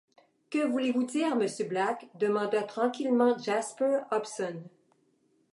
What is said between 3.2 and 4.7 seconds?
Jasper Hobson.